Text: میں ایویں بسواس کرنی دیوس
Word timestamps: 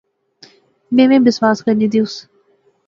میں 0.93 1.03
ایویں 1.03 1.23
بسواس 1.25 1.57
کرنی 1.65 1.87
دیوس 1.93 2.13